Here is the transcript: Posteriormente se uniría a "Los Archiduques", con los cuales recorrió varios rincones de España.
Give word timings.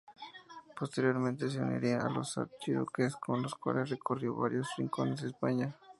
Posteriormente 0.79 1.47
se 1.47 1.59
uniría 1.61 2.01
a 2.01 2.09
"Los 2.09 2.35
Archiduques", 2.39 3.15
con 3.17 3.43
los 3.43 3.53
cuales 3.53 3.91
recorrió 3.91 4.33
varios 4.35 4.67
rincones 4.75 5.21
de 5.21 5.27
España. 5.27 5.77